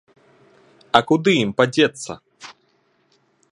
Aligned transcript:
А 0.99 1.01
куды 1.11 1.31
ім 1.43 1.51
падзецца! 1.61 2.11